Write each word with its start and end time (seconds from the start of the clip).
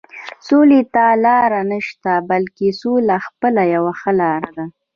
سولې 0.47 0.81
ته 0.93 1.05
لاره 1.25 1.61
نشته، 1.71 2.11
بلکې 2.29 2.69
سوله 2.81 3.17
خپله 3.27 3.61
یوه 3.75 3.93
ښه 3.99 4.11
لاره 4.21 4.49
ده. 4.57 4.65